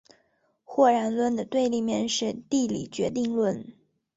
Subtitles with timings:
[0.63, 3.71] 或然论的对立面是地理决定论。